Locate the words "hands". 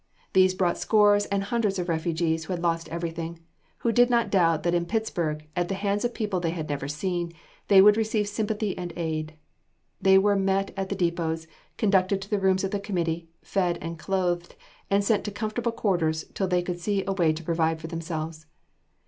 5.75-6.03